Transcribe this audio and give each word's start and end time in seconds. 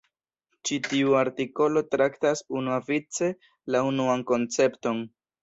Ĉi 0.69 0.77
tiu 0.85 1.11
artikolo 1.19 1.83
traktas 1.97 2.41
unuavice 2.61 3.31
la 3.75 3.85
unuan 3.93 4.27
koncepton. 4.35 5.07